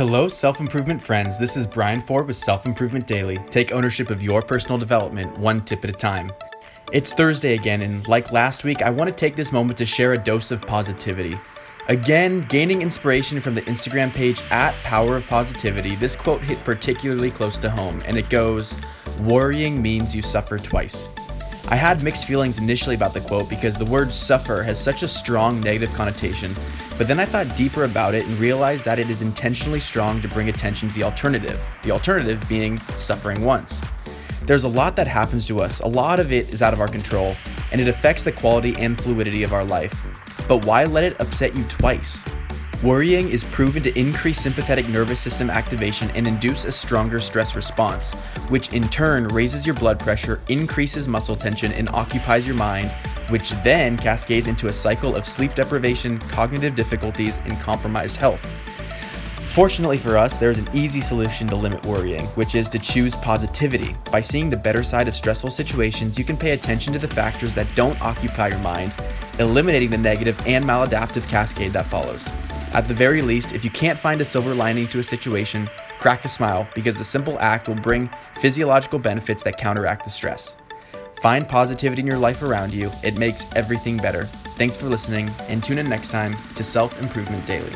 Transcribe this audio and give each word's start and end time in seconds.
Hello, 0.00 0.28
self 0.28 0.60
improvement 0.60 1.02
friends. 1.02 1.38
This 1.38 1.58
is 1.58 1.66
Brian 1.66 2.00
Ford 2.00 2.26
with 2.26 2.36
Self 2.36 2.64
Improvement 2.64 3.06
Daily. 3.06 3.36
Take 3.50 3.70
ownership 3.70 4.08
of 4.08 4.22
your 4.22 4.40
personal 4.40 4.78
development 4.78 5.38
one 5.38 5.62
tip 5.62 5.84
at 5.84 5.90
a 5.90 5.92
time. 5.92 6.32
It's 6.90 7.12
Thursday 7.12 7.54
again, 7.54 7.82
and 7.82 8.08
like 8.08 8.32
last 8.32 8.64
week, 8.64 8.80
I 8.80 8.88
want 8.88 9.08
to 9.10 9.14
take 9.14 9.36
this 9.36 9.52
moment 9.52 9.76
to 9.76 9.84
share 9.84 10.14
a 10.14 10.18
dose 10.18 10.52
of 10.52 10.62
positivity. 10.62 11.38
Again, 11.88 12.40
gaining 12.48 12.80
inspiration 12.80 13.42
from 13.42 13.54
the 13.54 13.60
Instagram 13.60 14.10
page 14.10 14.40
at 14.50 14.74
Power 14.84 15.16
of 15.16 15.26
Positivity, 15.26 15.96
this 15.96 16.16
quote 16.16 16.40
hit 16.40 16.64
particularly 16.64 17.30
close 17.30 17.58
to 17.58 17.68
home, 17.68 18.02
and 18.06 18.16
it 18.16 18.30
goes 18.30 18.80
Worrying 19.24 19.82
means 19.82 20.16
you 20.16 20.22
suffer 20.22 20.56
twice. 20.56 21.10
I 21.68 21.76
had 21.76 22.02
mixed 22.02 22.26
feelings 22.26 22.58
initially 22.58 22.96
about 22.96 23.12
the 23.12 23.20
quote 23.20 23.50
because 23.50 23.76
the 23.76 23.84
word 23.84 24.14
suffer 24.14 24.62
has 24.62 24.82
such 24.82 25.02
a 25.02 25.08
strong 25.08 25.60
negative 25.60 25.92
connotation, 25.92 26.54
but 27.00 27.08
then 27.08 27.18
I 27.18 27.24
thought 27.24 27.56
deeper 27.56 27.84
about 27.84 28.14
it 28.14 28.26
and 28.26 28.38
realized 28.38 28.84
that 28.84 28.98
it 28.98 29.08
is 29.08 29.22
intentionally 29.22 29.80
strong 29.80 30.20
to 30.20 30.28
bring 30.28 30.50
attention 30.50 30.90
to 30.90 30.94
the 30.94 31.02
alternative, 31.02 31.58
the 31.82 31.92
alternative 31.92 32.46
being 32.46 32.76
suffering 32.76 33.42
once. 33.42 33.82
There's 34.42 34.64
a 34.64 34.68
lot 34.68 34.96
that 34.96 35.06
happens 35.06 35.46
to 35.46 35.62
us, 35.62 35.80
a 35.80 35.86
lot 35.86 36.20
of 36.20 36.30
it 36.30 36.50
is 36.50 36.60
out 36.60 36.74
of 36.74 36.80
our 36.82 36.88
control, 36.88 37.36
and 37.72 37.80
it 37.80 37.88
affects 37.88 38.22
the 38.22 38.32
quality 38.32 38.74
and 38.78 39.00
fluidity 39.00 39.44
of 39.44 39.54
our 39.54 39.64
life. 39.64 39.94
But 40.46 40.66
why 40.66 40.84
let 40.84 41.04
it 41.04 41.18
upset 41.22 41.56
you 41.56 41.64
twice? 41.64 42.22
Worrying 42.82 43.28
is 43.28 43.44
proven 43.44 43.82
to 43.82 43.98
increase 43.98 44.40
sympathetic 44.40 44.88
nervous 44.88 45.20
system 45.20 45.50
activation 45.50 46.10
and 46.12 46.26
induce 46.26 46.64
a 46.64 46.72
stronger 46.72 47.20
stress 47.20 47.54
response, 47.54 48.14
which 48.48 48.72
in 48.72 48.88
turn 48.88 49.28
raises 49.28 49.66
your 49.66 49.74
blood 49.74 49.98
pressure, 49.98 50.40
increases 50.48 51.06
muscle 51.06 51.36
tension, 51.36 51.72
and 51.72 51.90
occupies 51.90 52.46
your 52.46 52.56
mind, 52.56 52.90
which 53.28 53.50
then 53.64 53.98
cascades 53.98 54.48
into 54.48 54.68
a 54.68 54.72
cycle 54.72 55.14
of 55.14 55.26
sleep 55.26 55.52
deprivation, 55.52 56.16
cognitive 56.30 56.74
difficulties, 56.74 57.36
and 57.44 57.60
compromised 57.60 58.16
health. 58.16 58.40
Fortunately 59.50 59.98
for 59.98 60.16
us, 60.16 60.38
there 60.38 60.48
is 60.48 60.58
an 60.58 60.68
easy 60.72 61.02
solution 61.02 61.46
to 61.48 61.56
limit 61.56 61.84
worrying, 61.84 62.24
which 62.28 62.54
is 62.54 62.66
to 62.70 62.78
choose 62.78 63.14
positivity. 63.16 63.94
By 64.10 64.22
seeing 64.22 64.48
the 64.48 64.56
better 64.56 64.82
side 64.82 65.06
of 65.06 65.14
stressful 65.14 65.50
situations, 65.50 66.18
you 66.18 66.24
can 66.24 66.36
pay 66.36 66.52
attention 66.52 66.94
to 66.94 66.98
the 66.98 67.08
factors 67.08 67.54
that 67.56 67.66
don't 67.74 68.00
occupy 68.00 68.48
your 68.48 68.58
mind, 68.60 68.94
eliminating 69.38 69.90
the 69.90 69.98
negative 69.98 70.40
and 70.46 70.64
maladaptive 70.64 71.28
cascade 71.28 71.72
that 71.72 71.84
follows. 71.84 72.26
At 72.72 72.86
the 72.86 72.94
very 72.94 73.20
least, 73.20 73.52
if 73.52 73.64
you 73.64 73.70
can't 73.70 73.98
find 73.98 74.20
a 74.20 74.24
silver 74.24 74.54
lining 74.54 74.86
to 74.88 75.00
a 75.00 75.04
situation, 75.04 75.68
crack 75.98 76.24
a 76.24 76.28
smile 76.28 76.68
because 76.72 76.96
the 76.96 77.04
simple 77.04 77.36
act 77.40 77.66
will 77.66 77.74
bring 77.74 78.08
physiological 78.36 79.00
benefits 79.00 79.42
that 79.42 79.58
counteract 79.58 80.04
the 80.04 80.10
stress. 80.10 80.56
Find 81.20 81.48
positivity 81.48 82.00
in 82.00 82.06
your 82.06 82.16
life 82.16 82.42
around 82.42 82.72
you, 82.72 82.90
it 83.02 83.18
makes 83.18 83.52
everything 83.56 83.96
better. 83.96 84.24
Thanks 84.56 84.76
for 84.76 84.86
listening, 84.86 85.28
and 85.48 85.64
tune 85.64 85.78
in 85.78 85.88
next 85.88 86.10
time 86.12 86.34
to 86.54 86.62
Self 86.62 87.02
Improvement 87.02 87.44
Daily. 87.44 87.72